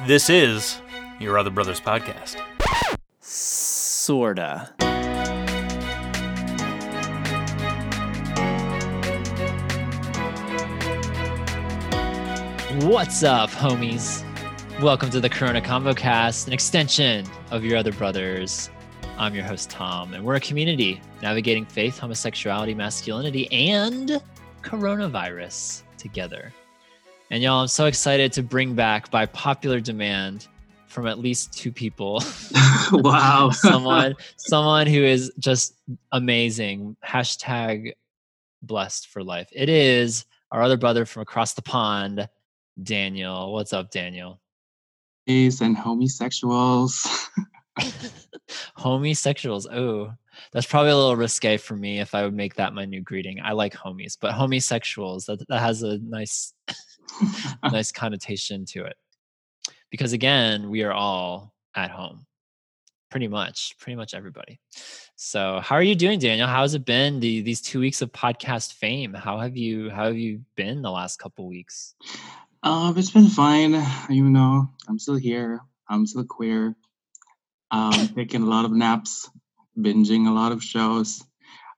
[0.00, 0.80] This is
[1.20, 2.40] your Other Brothers podcast.
[3.20, 4.70] Sorta.
[12.86, 14.24] What's up, homies?
[14.80, 18.70] Welcome to the Corona Convo Cast, an extension of your Other Brothers.
[19.18, 24.20] I'm your host, Tom, and we're a community navigating faith, homosexuality, masculinity, and
[24.62, 26.50] coronavirus together.
[27.32, 30.48] And y'all, I'm so excited to bring back by popular demand
[30.86, 32.22] from at least two people.
[32.92, 33.48] wow.
[33.48, 35.74] someone someone who is just
[36.12, 36.94] amazing.
[37.02, 37.94] Hashtag
[38.60, 39.48] blessed for life.
[39.50, 42.28] It is our other brother from across the pond,
[42.82, 43.54] Daniel.
[43.54, 44.38] What's up, Daniel?
[45.26, 47.06] Gays and homosexuals.
[48.76, 49.66] homosexuals.
[49.66, 50.12] Oh,
[50.52, 53.40] that's probably a little risque for me if I would make that my new greeting.
[53.42, 56.52] I like homies, but homosexuals, that, that has a nice
[57.64, 58.96] nice connotation to it.
[59.90, 62.26] Because again, we are all at home.
[63.10, 64.58] Pretty much, pretty much everybody.
[65.16, 66.48] So, how are you doing, Daniel?
[66.48, 69.12] How has it been the, these two weeks of podcast fame?
[69.12, 71.94] How have you how have you been the last couple weeks?
[72.62, 73.72] Um, it's been fine.
[74.08, 75.60] You know, I'm still here.
[75.88, 76.74] I'm still queer.
[77.70, 79.28] Um, taking a lot of naps,
[79.78, 81.22] binging a lot of shows.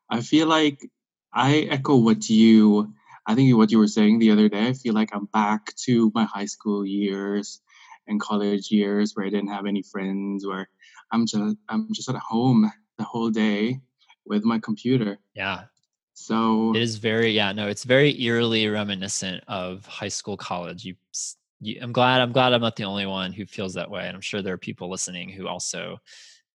[0.08, 0.88] I feel like
[1.32, 2.94] I echo what you,
[3.26, 4.68] I think what you were saying the other day.
[4.68, 7.60] I feel like I'm back to my high school years
[8.06, 10.68] and college years where I didn't have any friends, where
[11.10, 13.80] I'm just I'm just at home the whole day
[14.26, 15.18] with my computer.
[15.34, 15.64] Yeah.
[16.14, 20.84] So it is very yeah no it's very eerily reminiscent of high school college.
[20.84, 20.94] You,
[21.60, 24.14] you I'm glad I'm glad I'm not the only one who feels that way, and
[24.14, 25.98] I'm sure there are people listening who also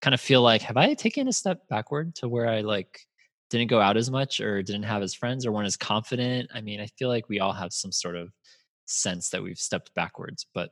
[0.00, 3.06] kind of feel like have I taken a step backward to where I like
[3.50, 6.50] didn't go out as much or didn't have as friends or weren't as confident.
[6.54, 8.32] I mean, I feel like we all have some sort of
[8.86, 10.70] sense that we've stepped backwards, but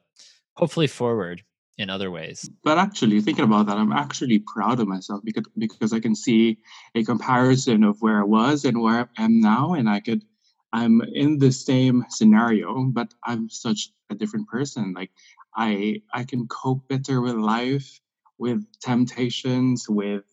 [0.54, 1.42] hopefully forward
[1.76, 2.48] in other ways.
[2.64, 6.58] But actually, thinking about that, I'm actually proud of myself because because I can see
[6.94, 10.24] a comparison of where I was and where I am now, and I could
[10.72, 14.92] I'm in the same scenario, but I'm such a different person.
[14.92, 15.10] Like
[15.56, 18.00] I I can cope better with life,
[18.38, 20.24] with temptations, with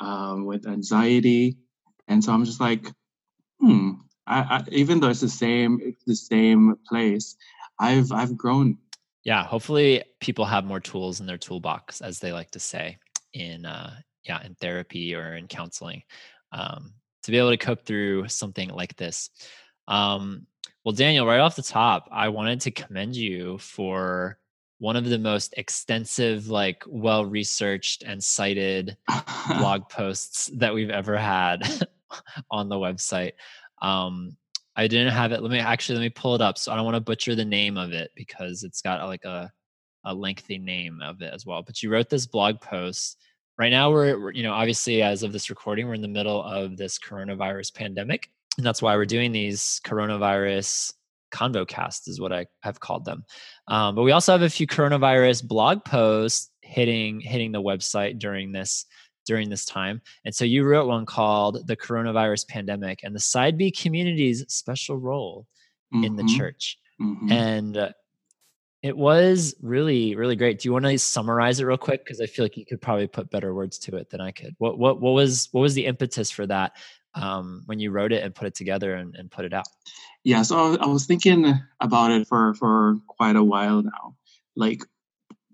[0.00, 1.58] um, with anxiety,
[2.08, 2.86] and so I'm just like,
[3.60, 3.92] hmm.
[4.26, 7.36] I, I, even though it's the same, it's the same place.
[7.78, 8.78] I've I've grown
[9.24, 12.98] yeah hopefully people have more tools in their toolbox as they like to say
[13.34, 16.02] in uh yeah in therapy or in counseling
[16.52, 16.92] um
[17.22, 19.30] to be able to cope through something like this
[19.86, 20.46] um
[20.84, 24.38] well daniel right off the top i wanted to commend you for
[24.78, 28.96] one of the most extensive like well researched and cited
[29.58, 31.86] blog posts that we've ever had
[32.50, 33.32] on the website
[33.82, 34.36] um
[34.78, 35.42] I didn't have it.
[35.42, 36.56] Let me actually let me pull it up.
[36.56, 39.50] So I don't want to butcher the name of it because it's got like a
[40.04, 41.64] a lengthy name of it as well.
[41.64, 43.18] But you wrote this blog post.
[43.58, 46.76] Right now we're you know obviously as of this recording we're in the middle of
[46.76, 50.92] this coronavirus pandemic, and that's why we're doing these coronavirus
[51.32, 53.24] convo casts is what I have called them.
[53.66, 58.52] Um, but we also have a few coronavirus blog posts hitting hitting the website during
[58.52, 58.86] this
[59.28, 60.00] during this time.
[60.24, 64.96] And so you wrote one called The Coronavirus Pandemic and the Side B Community's Special
[64.96, 65.46] Role
[65.94, 66.04] mm-hmm.
[66.04, 66.36] in the mm-hmm.
[66.36, 66.78] Church.
[67.00, 67.30] Mm-hmm.
[67.30, 67.90] And uh,
[68.82, 70.58] it was really, really great.
[70.58, 72.04] Do you want to summarize it real quick?
[72.04, 74.54] Because I feel like you could probably put better words to it than I could.
[74.58, 76.72] What what what was what was the impetus for that
[77.14, 79.66] um, when you wrote it and put it together and, and put it out?
[80.24, 84.16] Yeah, so I was thinking about it for for quite a while now.
[84.56, 84.82] Like,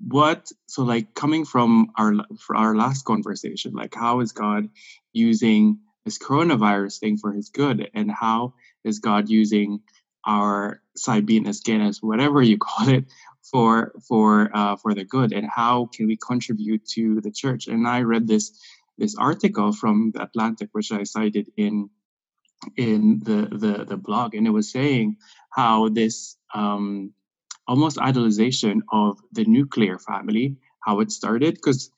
[0.09, 4.69] what so like coming from our for our last conversation like how is god
[5.13, 8.53] using this coronavirus thing for his good and how
[8.85, 9.81] is god using
[10.27, 13.05] our as Guinness, whatever you call it,
[13.43, 17.67] for for uh, for the good, and how can we contribute to the church?
[17.67, 18.59] And I read this
[18.97, 21.91] this article from the Atlantic, which I cited in
[22.77, 25.17] in the the, the blog, and it was saying
[25.51, 27.13] how this um,
[27.67, 31.55] almost idolization of the nuclear family, how it started.
[31.55, 31.91] Because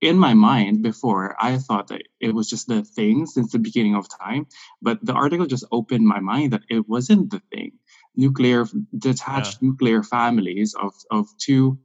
[0.00, 3.94] in my mind before, I thought that it was just the thing since the beginning
[3.94, 4.46] of time.
[4.82, 7.72] But the article just opened my mind that it wasn't the thing.
[8.16, 8.66] Nuclear,
[8.96, 9.68] detached yeah.
[9.68, 11.78] nuclear families of, of two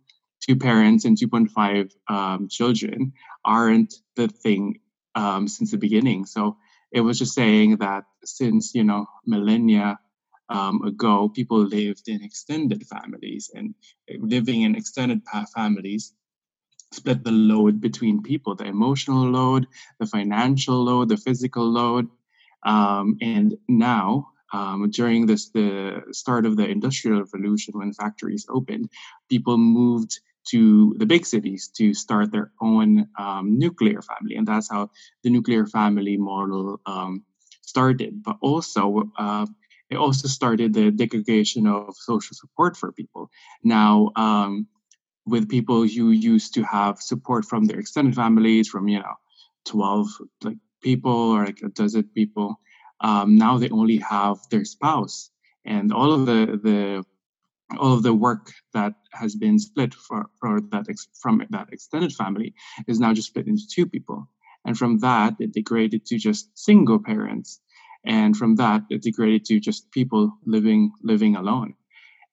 [0.46, 3.14] two parents and 2.5 um, children
[3.46, 4.80] aren't the thing
[5.16, 6.26] um, since the beginning.
[6.26, 6.58] So
[6.92, 10.00] it was just saying that since you know millennia
[10.50, 13.76] um, ago, people lived in extended families, and
[14.10, 15.22] eh, living in extended
[15.56, 16.14] families
[16.92, 19.68] split the load between people the emotional load,
[20.00, 22.08] the financial load, the physical load.
[22.64, 28.90] Um, and now, um, during this the start of the industrial revolution when factories opened
[29.28, 34.70] people moved to the big cities to start their own um, nuclear family and that's
[34.70, 34.90] how
[35.24, 37.24] the nuclear family model um,
[37.62, 39.46] started but also uh,
[39.94, 43.30] it also started the degradation of social support for people.
[43.64, 44.68] Now um,
[45.26, 49.16] with people who used to have support from their extended families from you know
[49.66, 50.08] 12
[50.44, 52.60] like people or like a dozen people
[53.04, 55.30] um, now they only have their spouse.
[55.66, 57.04] And all of the the
[57.80, 62.14] all of the work that has been split for, for that ex, from that extended
[62.14, 62.54] family
[62.88, 64.30] is now just split into two people.
[64.66, 67.62] And from that it degraded to just single parents
[68.06, 71.76] and from that it degraded to just people living living alone.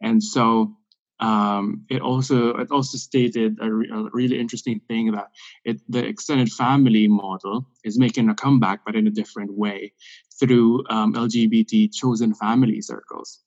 [0.02, 0.76] And so
[1.20, 5.28] um, it also it also stated a, re- a, really interesting thing that
[5.64, 9.92] it, the extended family model is making a comeback, but in a different way
[10.38, 13.40] through um, LGBT chosen family circles,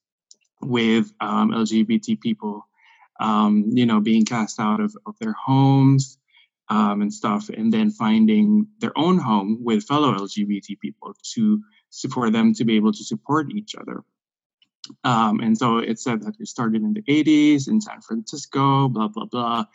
[0.61, 2.67] with um, LGBT people,
[3.19, 6.19] um, you know, being cast out of, of their homes
[6.69, 11.63] um, and stuff, and then finding their own home with fellow LGBT people to
[12.11, 14.03] for them to be able to support each other.
[15.03, 19.07] Um, and so it said that it started in the 80s in San Francisco, blah,
[19.07, 19.65] blah, blah.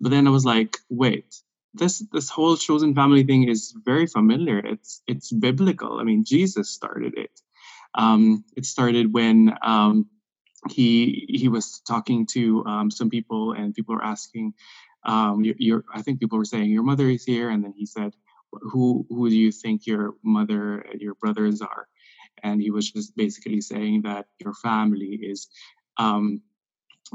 [0.00, 1.34] But then I was like, wait,
[1.74, 4.58] this this whole chosen family thing is very familiar.
[4.58, 5.98] It's it's biblical.
[5.98, 7.40] I mean, Jesus started it.
[7.94, 10.06] Um, it started when um,
[10.70, 14.54] he he was talking to um, some people, and people were asking,
[15.04, 17.86] um, your, your, I think people were saying, "Your mother is here," and then he
[17.86, 18.14] said,
[18.62, 21.88] "Who who do you think your mother and your brothers are?"
[22.42, 25.48] and he was just basically saying that your family is
[25.96, 26.42] um,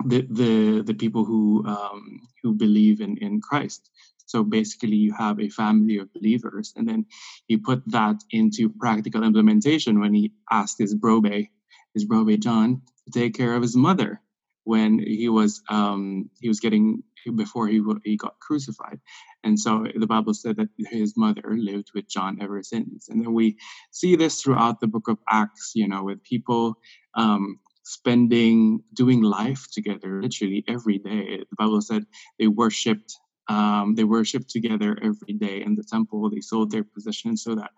[0.06, 3.90] the the the people who um, who believe in in Christ.
[4.26, 7.06] So basically, you have a family of believers, and then
[7.48, 11.48] he put that into practical implementation when he asked his brobe,
[11.96, 14.22] his brobe John, to take care of his mother
[14.66, 17.04] when he was um, he was getting
[17.36, 19.00] before he he got crucified,
[19.44, 23.10] and so the Bible said that his mother lived with John ever since.
[23.10, 23.58] And then we
[23.92, 26.78] see this throughout the book of Acts, you know, with people
[27.16, 31.38] um, spending, doing life together literally every day.
[31.38, 32.06] The Bible said
[32.38, 33.16] they worshiped.
[33.48, 36.30] Um, they worshiped together every day in the temple.
[36.30, 37.72] They sold their possessions so that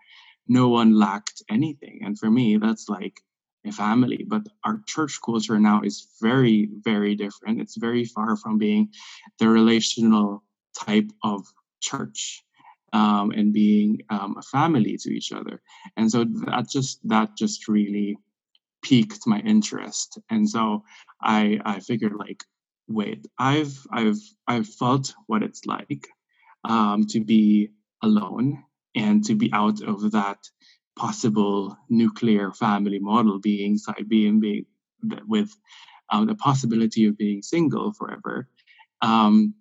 [0.48, 2.00] no one lacked anything.
[2.04, 3.20] And for me, that's like
[3.64, 4.26] a family.
[4.28, 7.60] But our church culture now is very, very different.
[7.60, 8.90] It's very far from being
[9.38, 10.42] the relational
[10.78, 11.46] type of
[11.80, 12.44] church
[12.92, 15.60] um, and being um, a family to each other.
[15.96, 18.18] And so that just that just really
[18.82, 20.18] piqued my interest.
[20.30, 20.84] And so
[21.20, 22.44] I I figured like,
[22.88, 26.06] wait, I've I've I've felt what it's like
[26.64, 27.70] um, to be
[28.02, 28.64] alone
[28.94, 30.38] and to be out of that
[30.96, 34.66] possible nuclear family model being side being being
[35.26, 35.50] with
[36.10, 38.48] um, the possibility of being single forever
[39.00, 39.54] um,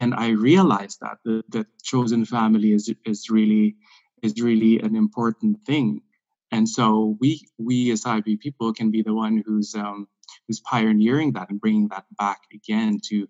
[0.00, 3.76] and I realized that the, the chosen family is is really
[4.22, 6.02] is really an important thing.
[6.50, 10.08] And so we we as IB people can be the one who's um,
[10.46, 13.28] who's pioneering that and bringing that back again to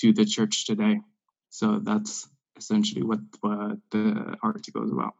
[0.00, 1.00] to the church today.
[1.50, 5.14] So that's essentially what, what the article is about.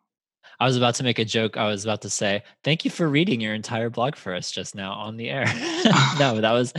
[0.60, 1.56] I was about to make a joke.
[1.56, 4.74] I was about to say, thank you for reading your entire blog for us just
[4.74, 5.44] now on the air.
[6.18, 6.72] no, that was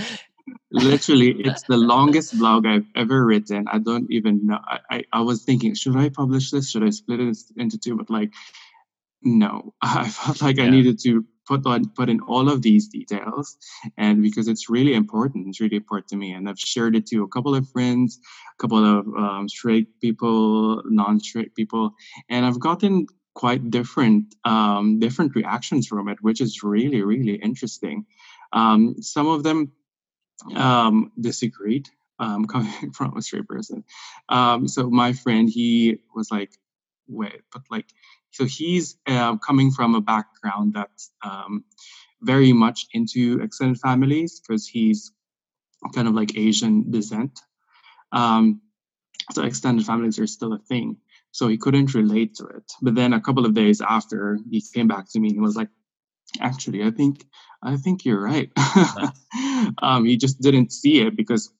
[0.72, 3.68] literally it's the longest blog i've ever written.
[3.72, 4.60] I don't even know.
[4.66, 6.69] I, I, I was thinking should i publish this?
[6.69, 7.95] Should i split it into two?
[7.95, 8.31] But like
[9.21, 9.73] no.
[9.81, 10.66] I felt like yeah.
[10.66, 13.57] i needed to put on put in all of these details.
[13.97, 16.33] And because it's really important it's really important to me.
[16.33, 18.19] And i've shared it to a couple of friends
[18.57, 21.94] a couple of um, straight people non-straight people.
[22.30, 28.06] And i've gotten quite different um, different reactions from it which is really really interesting.
[28.52, 29.71] Um, some of them
[30.56, 33.84] um, disagreed um, coming from a straight person.
[34.30, 36.52] Um, so my friend, he was like,
[37.08, 37.88] wait, but like,
[38.31, 41.64] so he's uh, coming from a background that's um,
[42.22, 45.12] very much into extended families because he's
[45.94, 47.40] kind of like Asian descent.
[48.12, 48.62] Um,
[49.31, 50.98] so extended families are still a thing.
[51.31, 52.72] So he couldn't relate to it.
[52.81, 55.56] But then a couple of days after, he came back to me and he was
[55.56, 55.69] like,
[56.40, 57.26] actually, I think
[57.62, 58.52] I think you're right.
[59.81, 61.52] um, he just didn't see it because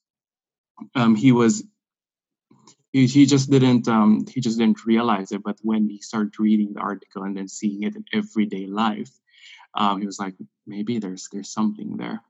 [0.96, 1.64] um, he was
[2.92, 5.44] he, he just didn't um, he just didn't realize it.
[5.44, 9.12] But when he started reading the article and then seeing it in everyday life,
[9.76, 10.36] um, he was like,
[10.66, 12.22] maybe there's there's something there.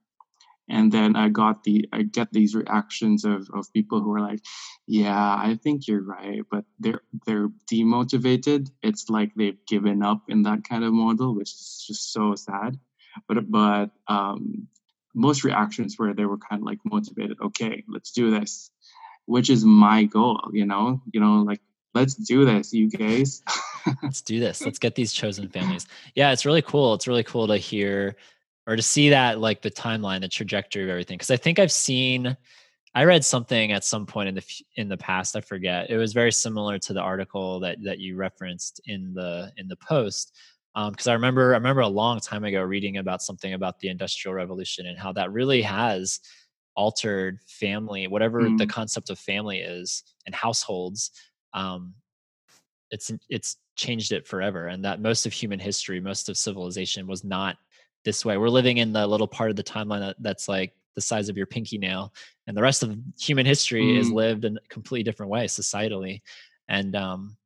[0.70, 4.42] And then I got the I get these reactions of of people who are like,
[4.88, 8.70] yeah, I think you're right, but they're they're demotivated.
[8.84, 12.80] It's like they've given up in that kind of model, which is just so sad
[13.28, 14.68] but but um,
[15.14, 17.38] most reactions where they were kind of like motivated.
[17.42, 18.72] Okay, let's do this,
[19.26, 20.50] which is my goal.
[20.54, 21.62] You know, you know, like
[21.94, 23.42] let's do this, you guys.
[24.04, 24.64] let's do this.
[24.64, 25.88] Let's get these chosen families.
[26.16, 26.94] Yeah, it's really cool.
[26.94, 28.16] It's really cool to hear
[28.70, 31.18] or to see that like the timeline, the trajectory of everything.
[31.18, 32.38] Because I think I've seen.
[32.96, 34.46] I read something at some point in the
[34.76, 35.36] in the past.
[35.36, 35.90] I forget.
[35.90, 39.76] It was very similar to the article that that you referenced in the in the
[39.76, 40.36] post
[40.76, 43.90] because um, I remember I remember a long time ago reading about something about the
[43.90, 46.20] Industrial Revolution and how that really has
[46.76, 48.58] altered family, whatever mm.
[48.58, 51.12] the concept of family is, and households.
[51.54, 51.96] Um,
[52.92, 57.24] it's it's changed it forever, and that most of human history, most of civilization, was
[57.24, 57.58] not
[58.06, 58.38] this way.
[58.38, 61.38] We're living in the little part of the timeline that, that's like the size of
[61.38, 62.14] your pinky nail,
[62.48, 64.00] and the rest of human history mm.
[64.00, 66.22] is lived in a completely different way societally.
[66.68, 67.38] And um,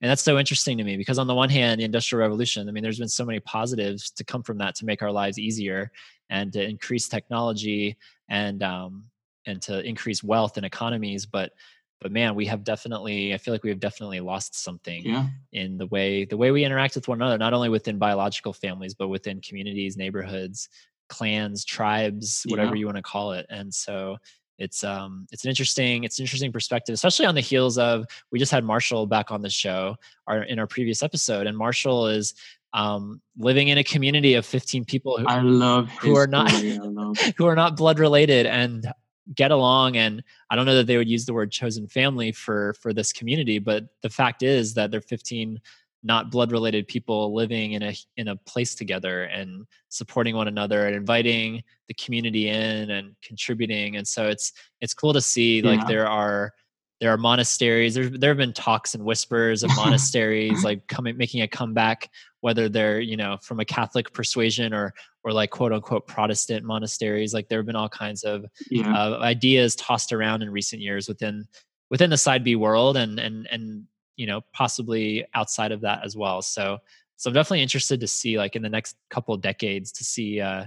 [0.00, 2.72] and that's so interesting to me because on the one hand the industrial revolution i
[2.72, 5.90] mean there's been so many positives to come from that to make our lives easier
[6.30, 7.96] and to increase technology
[8.28, 9.04] and um,
[9.46, 11.52] and to increase wealth and economies but
[12.00, 15.26] but man we have definitely i feel like we have definitely lost something yeah.
[15.52, 18.94] in the way the way we interact with one another not only within biological families
[18.94, 20.68] but within communities neighborhoods
[21.08, 22.80] clans tribes whatever yeah.
[22.80, 24.16] you want to call it and so
[24.58, 28.38] it's um it's an interesting it's an interesting perspective especially on the heels of we
[28.38, 32.34] just had marshall back on the show our in our previous episode and marshall is
[32.72, 36.50] um living in a community of 15 people who, I love who are not
[37.36, 38.86] who are not blood related and
[39.34, 42.74] get along and i don't know that they would use the word chosen family for
[42.80, 45.60] for this community but the fact is that they're 15
[46.02, 50.86] not blood related people living in a in a place together and supporting one another
[50.86, 55.70] and inviting the community in and contributing and so it's it's cool to see yeah.
[55.70, 56.52] like there are
[57.00, 61.42] there are monasteries there there have been talks and whispers of monasteries like coming making
[61.42, 62.10] a comeback
[62.40, 67.34] whether they're you know from a catholic persuasion or or like quote unquote protestant monasteries
[67.34, 68.92] like there have been all kinds of yeah.
[68.94, 71.46] uh, ideas tossed around in recent years within
[71.90, 73.84] within the side b world and and and
[74.16, 76.42] you know possibly outside of that as well.
[76.42, 76.78] So
[77.16, 80.40] so i'm definitely interested to see like in the next couple of decades to see
[80.40, 80.66] uh,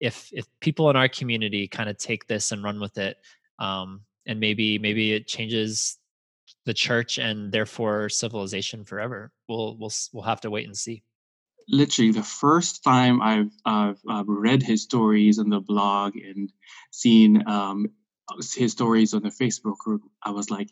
[0.00, 3.16] if if people in our community kind of take this and run with it
[3.58, 5.98] um, and maybe maybe it changes
[6.66, 9.32] the church and therefore civilization forever.
[9.48, 11.02] We'll we'll we'll have to wait and see
[11.68, 16.52] literally the first time I've, I've, I've read his stories on the blog and
[16.90, 17.86] seen um,
[18.54, 20.68] his stories on the Facebook group, I was like,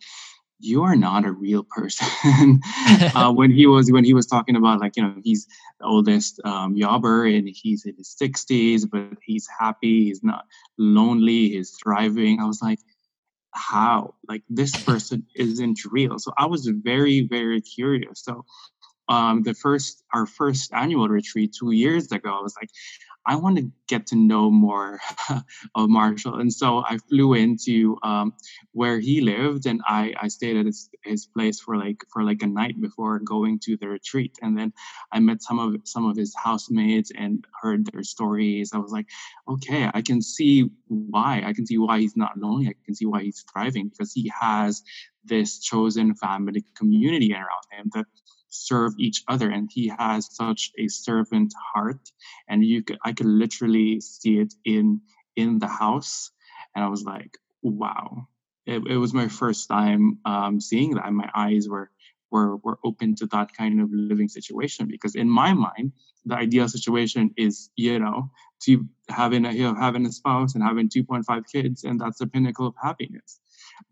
[0.63, 2.07] you are not a real person.
[3.15, 5.47] Uh, when he was when he was talking about like you know he's
[5.81, 10.47] the oldest um, yobber and he's in his 60s but he's happy he's not
[10.79, 12.41] lonely he's thriving.
[12.41, 12.79] I was like
[13.53, 14.15] how?
[14.29, 16.19] Like this person isn't real.
[16.19, 18.23] So i was very very curious.
[18.23, 18.45] So
[19.09, 22.71] um, the first our first annual retreat two years ago i was like
[23.25, 25.01] I want to get to know more
[25.75, 26.41] of Marshall.
[26.41, 28.35] And so I flew into um,
[28.73, 32.43] where he lived and I, I stayed at his, his place for like for like
[32.43, 34.37] a night before going to the retreat.
[34.43, 34.73] And then
[35.13, 38.73] I met some of some of his housemates and heard their stories.
[38.75, 39.07] I was like,
[39.49, 41.43] okay, I can see why.
[41.47, 42.69] I can see why he's not lonely.
[42.69, 44.83] I can see why he's thriving because he has
[45.25, 48.07] this chosen family community around him that
[48.53, 52.11] serve each other and he has such a servant heart
[52.49, 55.01] and you could i could literally see it in
[55.37, 56.31] in the house.
[56.75, 58.29] And i was like wow.
[58.65, 61.91] It, it was my first time um, seeing that my eyes were
[62.31, 65.93] were were open to that kind of living situation because in my mind
[66.25, 68.31] the ideal situation is you know
[68.63, 72.27] to having a you know, having a spouse and having 2.5 kids and that's the
[72.27, 73.41] pinnacle of happiness.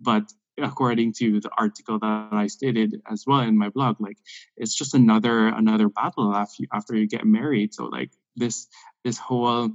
[0.01, 4.19] But according to the article that I stated as well in my blog, like
[4.57, 7.75] it's just another another battle after you, after you get married.
[7.75, 8.67] So like this
[9.05, 9.71] this whole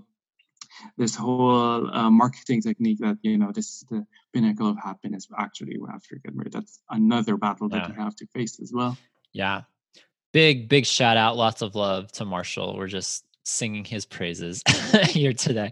[0.98, 5.77] this whole uh, marketing technique that you know this is the pinnacle of happiness actually
[5.94, 6.54] after you get married.
[6.54, 7.88] That's another battle that yeah.
[7.89, 8.98] you have to face as well.
[9.34, 9.63] Yeah.
[10.34, 12.75] Big big shout out lots of love to marshall.
[12.77, 14.62] We're just singing his praises
[15.04, 15.72] here today.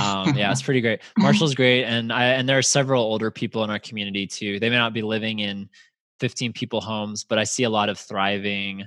[0.00, 1.00] Um, yeah, it's pretty great.
[1.18, 4.60] Marshall's great, and I and there are several older people in our community too.
[4.60, 5.68] They may not be living in
[6.20, 8.84] 15 people homes, but I see a lot of thriving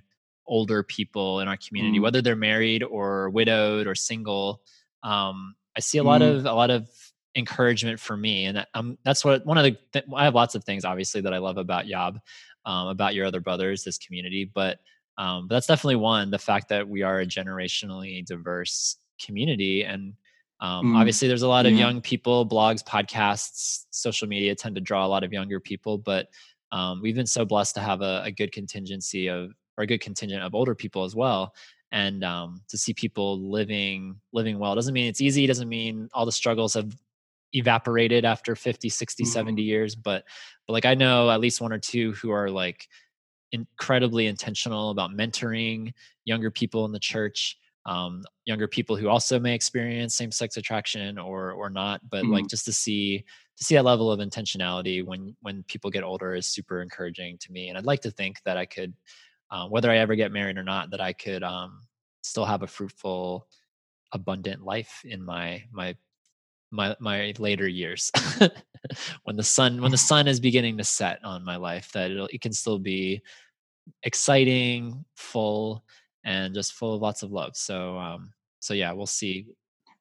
[0.47, 2.01] older people in our community, mm.
[2.01, 4.61] whether they're married or widowed or single.
[5.03, 6.35] Um, I see a lot mm.
[6.35, 6.89] of a lot of
[7.35, 10.63] encouragement for me, and um, that's what one of the th- I have lots of
[10.63, 12.19] things obviously that I love about Yob,
[12.65, 14.79] um, about your other brothers, this community, but
[15.19, 20.13] um, but that's definitely one the fact that we are a generationally diverse community and
[20.61, 24.81] um, mm, obviously there's a lot of young people blogs podcasts social media tend to
[24.81, 26.27] draw a lot of younger people but
[26.71, 30.01] um, we've been so blessed to have a, a, good contingency of or a good
[30.01, 31.53] contingent of older people as well
[31.91, 36.25] and um, to see people living living well doesn't mean it's easy doesn't mean all
[36.25, 36.95] the struggles have
[37.53, 39.31] evaporated after 50 60 Mm-hmm.
[39.31, 40.23] 70 years but
[40.67, 42.87] but like i know at least one or two who are like
[43.51, 45.93] incredibly intentional about mentoring
[46.25, 51.51] younger people in the church um, younger people who also may experience same-sex attraction or
[51.53, 52.49] or not but like Mhm.
[52.49, 53.23] just to see
[53.57, 57.51] to see that level of intentionality when when people get older is super encouraging to
[57.51, 58.93] me and i'd like to think that i could
[59.51, 61.81] uh, whether i ever get married or not that i could um,
[62.21, 63.47] still have a fruitful
[64.13, 65.95] abundant life in my my
[66.71, 68.11] my my later years
[69.23, 72.27] when the sun when the sun is beginning to set on my life that it'll,
[72.27, 73.21] it can still be
[74.03, 75.83] exciting full
[76.23, 77.55] and just full of lots of love.
[77.55, 79.47] So um so yeah we'll see.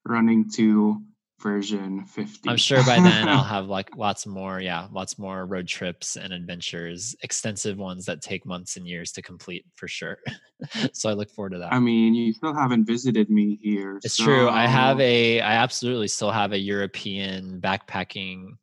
[0.04, 1.02] Running to
[1.40, 5.68] version 50 i'm sure by then i'll have like lots more yeah lots more road
[5.68, 10.18] trips and adventures extensive ones that take months and years to complete for sure.
[10.92, 11.73] So i look forward to that.
[11.73, 14.49] I mean you still haven't visited me here It's true.
[14.49, 18.56] I have a I absolutely still have a European backpacking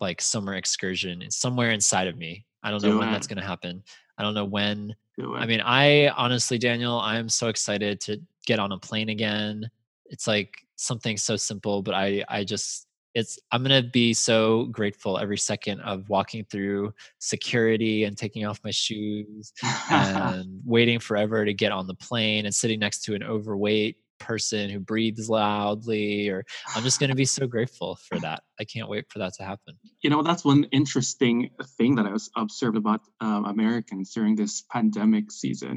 [0.00, 2.44] like summer excursion somewhere inside of me.
[2.62, 3.82] I don't know Do when that's going to happen.
[4.18, 4.94] I don't know when.
[5.18, 9.08] do I mean, I honestly Daniel, I am so excited to get on a plane
[9.08, 9.68] again.
[10.06, 14.64] It's like something so simple, but I I just it's I'm going to be so
[14.66, 19.52] grateful every second of walking through security and taking off my shoes
[19.90, 23.98] and waiting forever to get on the plane and sitting next to an overweight
[24.30, 26.40] person who breathes loudly or
[26.74, 28.40] i'm just going to be so grateful for that.
[28.60, 29.72] I can't wait for that to happen.
[30.02, 31.36] You know that's one interesting
[31.76, 35.74] thing that i was observed about um, americans during this pandemic season.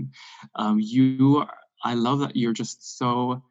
[0.61, 3.41] Um, you are- i love that you're just so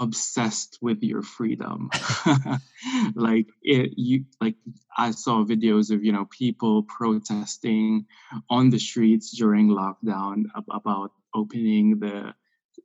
[0.00, 1.78] obsessed with your freedom.
[3.14, 4.56] Like it you like
[4.96, 8.06] i saw videos of you know people protesting
[8.56, 12.34] on the streets during lockdown ab- about opening the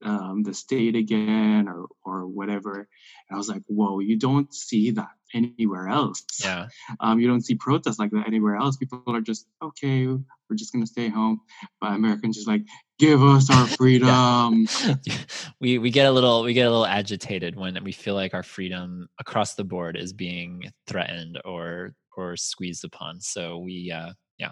[0.04, 2.88] um, the state again or or whatever and
[3.34, 6.68] i was like whoa you don't see that anywhere else yeah
[7.00, 8.78] um, you don't see protests like that anywhere else.
[8.78, 10.08] People are just okay.
[10.08, 11.42] We're just gonna stay home.
[11.80, 12.64] But Americans just like
[12.98, 14.68] give us our freedom.
[15.60, 18.44] we we get a little we get a little agitated when we feel like our
[18.44, 24.52] freedom across the board is being threatened or or squeezed upon so we uh yeah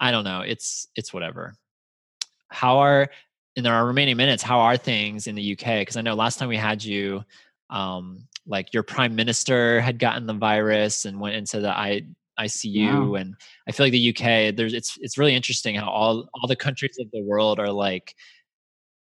[0.00, 1.54] i don't know it's it's whatever
[2.48, 3.08] how are
[3.56, 6.48] in our remaining minutes how are things in the uk because i know last time
[6.48, 7.24] we had you
[7.70, 12.02] um like your prime minister had gotten the virus and went into the i
[12.38, 13.34] ICU and
[13.66, 16.98] I feel like the UK there's it's it's really interesting how all all the countries
[17.00, 18.14] of the world are like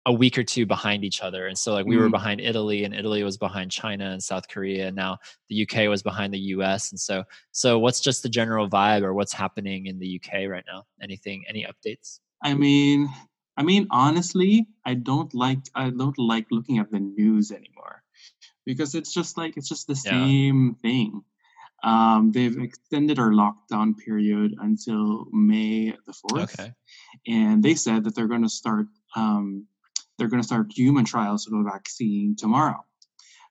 [0.07, 1.45] a week or two behind each other.
[1.45, 2.11] And so like we were Mm.
[2.13, 6.01] behind Italy and Italy was behind China and South Korea and now the UK was
[6.01, 9.99] behind the US and so so what's just the general vibe or what's happening in
[9.99, 10.85] the UK right now?
[10.99, 12.21] Anything any updates?
[12.41, 13.09] I mean,
[13.59, 18.03] I mean, honestly, I don't like I don't like looking at the news anymore
[18.65, 20.11] because it's just like it's just the Yeah.
[20.11, 21.23] same thing.
[21.83, 26.53] Um, they've extended our lockdown period until May the fourth.
[26.53, 26.73] okay
[27.27, 29.67] and they said that they're going to start um,
[30.17, 32.85] they're going to start human trials of the vaccine tomorrow.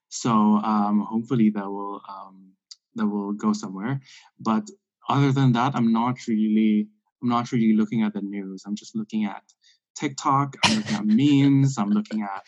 [0.09, 2.53] So um, hopefully that will um,
[2.95, 4.01] that will go somewhere.
[4.39, 4.69] But
[5.09, 6.89] other than that, I'm not really
[7.21, 8.63] I'm not really looking at the news.
[8.65, 9.43] I'm just looking at
[9.99, 10.55] TikTok.
[10.63, 11.77] I'm looking at memes.
[11.77, 12.47] I'm looking at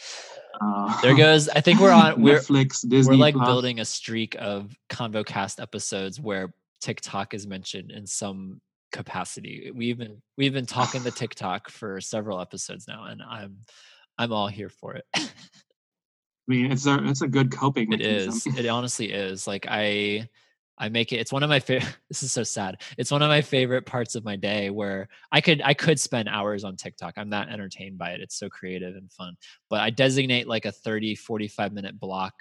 [0.62, 3.16] uh, there goes I think we're on we're Netflix, Disney.
[3.16, 3.48] we're like Plus.
[3.48, 8.62] building a streak of convocast episodes where TikTok is mentioned in some
[8.92, 9.72] capacity.
[9.74, 13.58] We've been we've been talking to TikTok for several episodes now, and I'm
[14.18, 15.06] I'm all here for it.
[15.16, 15.22] I
[16.48, 18.54] mean, it's a it's a good coping it mechanism.
[18.54, 18.60] is.
[18.60, 19.48] It honestly is.
[19.48, 20.30] Like I
[20.78, 21.18] I make it.
[21.18, 21.98] It's one of my favorite.
[22.10, 22.82] This is so sad.
[22.98, 26.28] It's one of my favorite parts of my day where I could I could spend
[26.28, 27.14] hours on TikTok.
[27.18, 28.22] I'm that entertained by it.
[28.22, 29.36] It's so creative and fun.
[29.70, 32.34] But I designate like a 30 45 minute block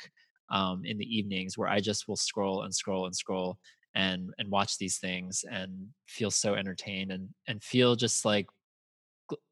[0.51, 3.59] um, in the evenings where I just will scroll and scroll and scroll
[3.95, 8.47] and and watch these things and feel so entertained and and feel just like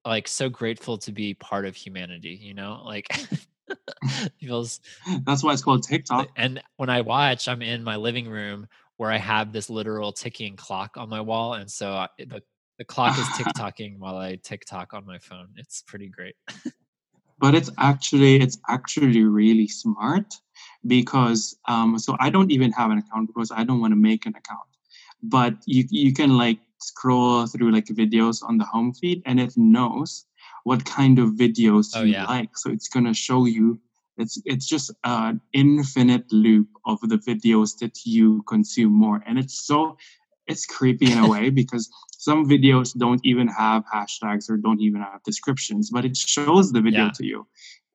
[0.04, 2.38] like so grateful to be part of humanity.
[2.40, 3.06] You know, like
[4.40, 4.80] feels
[5.24, 6.28] That's why it's called TikTok.
[6.36, 10.56] and when I watch, I'm in my living room where I have this literal ticking
[10.56, 12.42] clock on my wall, and so I, the
[12.78, 15.48] the clock is tick tocking while I TikTok on my phone.
[15.56, 16.34] It's pretty great.
[17.38, 20.34] but it's actually it's actually really smart
[20.86, 24.26] because um so i don't even have an account because i don't want to make
[24.26, 24.68] an account
[25.22, 29.52] but you you can like scroll through like videos on the home feed and it
[29.56, 30.26] knows
[30.68, 32.26] what kind of videos Oh, you yeah.
[32.36, 33.64] like so it's going to show you
[34.22, 39.56] it's it's just an infinite loop of the videos that you consume more and it's
[39.70, 39.96] so
[40.50, 41.84] it's creepy in a way because
[42.28, 46.80] some videos don't even have hashtags or don't even have descriptions, but it shows the
[46.88, 47.10] video Yeah.
[47.18, 47.38] to you.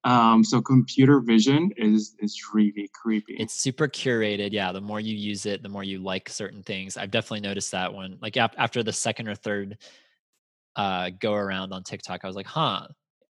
[0.06, 3.36] Um, so computer vision is is really creepy.
[3.44, 4.52] It's super curated.
[4.60, 4.72] Yeah.
[4.78, 6.96] The more you use it, the more you like certain things.
[6.98, 9.78] I've definitely noticed that when, like, ap- after the second or third
[10.76, 12.88] uh, go around on TikTok, I was like, huh,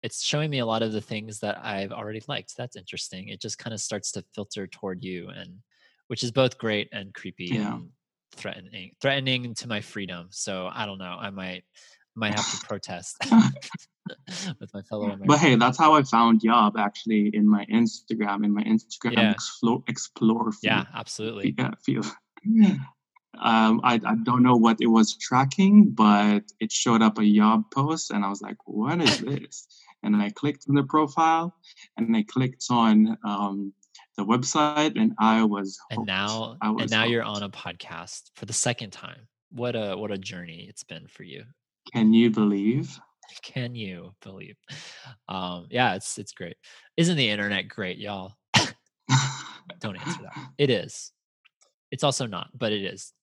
[0.03, 2.55] it's showing me a lot of the things that I've already liked.
[2.57, 3.27] That's interesting.
[3.29, 5.57] It just kind of starts to filter toward you, and
[6.07, 7.75] which is both great and creepy Yeah.
[7.75, 7.89] and
[8.35, 10.27] threatening, threatening to my freedom.
[10.31, 11.17] So I don't know.
[11.19, 11.63] I might,
[12.15, 13.17] might have to protest
[14.59, 15.27] with my fellow Americans.
[15.27, 19.31] But hey, that's how I found Yob actually in my Instagram, in my Instagram Yeah.
[19.31, 20.67] explore explore feed.
[20.67, 21.53] yeah, absolutely.
[21.57, 22.03] yeah, feel.
[23.37, 27.63] Um, I, I don't know what it was tracking, but it showed up a job
[27.71, 29.67] post, and I was like, "What is this?"
[30.03, 31.53] And I clicked on the profile,
[31.97, 33.73] and I clicked on um,
[34.17, 38.31] the website, and I was and now I and was now you're on a podcast
[38.35, 39.27] for the second time.
[39.51, 41.43] What a what a journey it's been for you.
[41.93, 42.99] Can you believe?
[43.43, 44.57] can you believe?
[45.27, 46.57] Um yeah it's it's great.
[46.97, 48.33] Isn't the internet great y'all?
[49.79, 50.49] Don't answer that.
[50.57, 51.11] It is
[51.91, 53.13] it's also not but it is.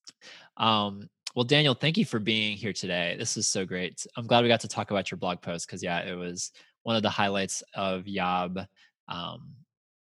[0.56, 3.16] Um well daniel thank you for being here today.
[3.18, 4.06] This is so great.
[4.16, 6.52] I'm glad we got to talk about your blog post because yeah it was
[6.82, 8.60] one of the highlights of Yob.
[9.08, 9.54] um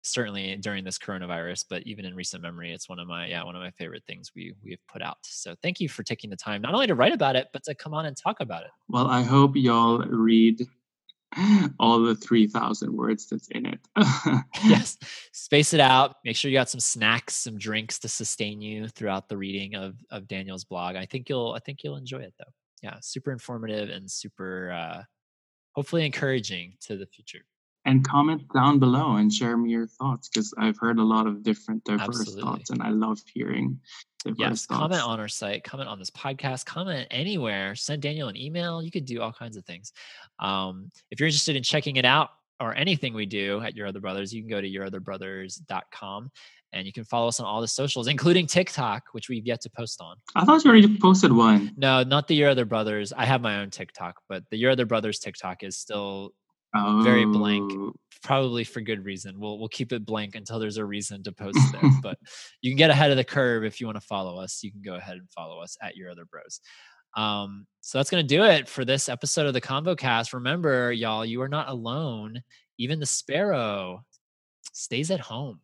[0.03, 3.55] certainly during this coronavirus but even in recent memory it's one of my yeah one
[3.55, 5.19] of my favorite things we we've put out.
[5.23, 7.75] So thank you for taking the time not only to write about it but to
[7.75, 8.71] come on and talk about it.
[8.89, 10.67] Well, I hope y'all read
[11.79, 13.81] all the three thousand words that's in it.
[14.65, 14.97] yes.
[15.33, 16.17] Space it out.
[16.25, 19.97] Make sure you got some snacks some drinks to sustain you throughout the reading of
[20.11, 20.97] of daniel's blog.
[20.97, 22.53] I think you'll i think you'll enjoy it though.
[22.83, 25.03] Yeah super informative and super uh
[25.73, 27.45] hopefully encouraging to the future.
[27.85, 31.43] And comment down below and share me your thoughts because I've heard a lot of
[31.43, 32.43] different diverse Absolutely.
[32.43, 33.81] thoughts and I love hearing
[34.37, 38.83] yes comment on our site comment on this podcast comment anywhere send daniel an email
[38.83, 39.93] you could do all kinds of things
[40.41, 44.01] um, if you're interested in checking it out or anything we do at your other
[44.01, 46.31] brothers you can go to yourotherbrothers.com
[46.73, 49.71] and you can follow us on all the socials including tiktok which we've yet to
[49.71, 51.73] post on I thought you already posted one.
[51.77, 53.13] No, not the Your Other Brothers.
[53.13, 56.33] I have my own TikTok, but the Your Other Brothers TikTok is still
[56.75, 57.73] Oh, Very blank.
[58.23, 59.41] probably for good reason.
[59.41, 61.91] We'll we'll keep it blank until there's a reason to post there.
[62.03, 62.19] but
[62.61, 64.63] you can get ahead of the curve if you want to follow us.
[64.63, 66.61] You can go ahead and follow us at Your Other Bros.
[67.17, 70.35] Um, so that's gonna do it for this episode of the Convo Cast.
[70.35, 72.43] Remember, y'all, you are not alone.
[72.77, 74.05] Even the sparrow
[74.73, 75.61] stays at home.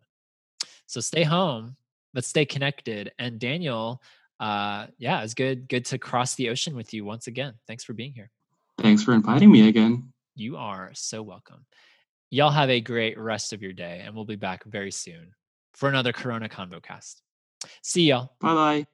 [0.86, 1.76] So stay home,
[2.14, 3.12] but stay connected.
[3.18, 4.00] And Daniel,
[4.40, 7.54] uh, yeah, it's good good to cross the ocean with you once again.
[7.66, 8.30] Thanks for being here.
[8.78, 10.13] Thanks for inviting me again.
[10.34, 11.66] You are so welcome.
[12.30, 15.32] Y'all have a great rest of your day, and we'll be back very soon
[15.74, 17.22] for another Corona Convo cast.
[17.82, 18.34] See y'all.
[18.40, 18.86] Bye bye.